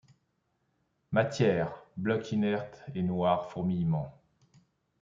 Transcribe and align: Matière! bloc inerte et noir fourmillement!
Matière! 1.11 1.83
bloc 1.95 2.31
inerte 2.31 2.81
et 2.95 3.03
noir 3.03 3.51
fourmillement! 3.51 4.11